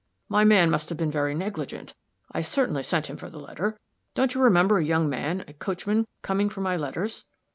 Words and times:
My 0.27 0.43
man 0.43 0.71
must 0.71 0.89
have 0.89 0.97
been 0.97 1.11
very 1.11 1.35
negligent; 1.35 1.93
I 2.31 2.41
certainly 2.41 2.81
sent 2.81 3.05
him 3.05 3.17
for 3.17 3.29
the 3.29 3.39
letter. 3.39 3.77
Don't 4.15 4.33
you 4.33 4.41
remember 4.41 4.79
a 4.79 4.83
young 4.83 5.07
man, 5.07 5.45
a 5.47 5.53
coachman, 5.53 6.07
coming 6.23 6.49
for 6.49 6.61
my 6.61 6.75
letters?" 6.75 7.23